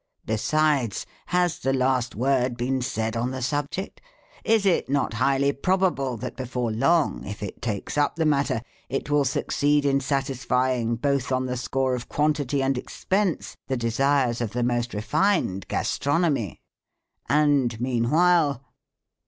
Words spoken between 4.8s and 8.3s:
not highly probable that before long, if it takes up the